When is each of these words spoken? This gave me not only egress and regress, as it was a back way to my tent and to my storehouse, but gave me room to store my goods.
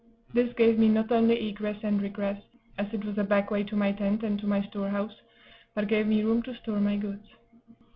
This 0.33 0.51
gave 0.55 0.79
me 0.79 0.87
not 0.89 1.11
only 1.11 1.47
egress 1.49 1.77
and 1.83 2.01
regress, 2.01 2.41
as 2.79 2.87
it 2.91 3.05
was 3.05 3.19
a 3.19 3.23
back 3.23 3.51
way 3.51 3.61
to 3.65 3.75
my 3.75 3.91
tent 3.91 4.23
and 4.23 4.39
to 4.39 4.47
my 4.47 4.63
storehouse, 4.67 5.13
but 5.75 5.87
gave 5.87 6.07
me 6.07 6.23
room 6.23 6.41
to 6.41 6.55
store 6.55 6.79
my 6.79 6.95
goods. 6.97 7.27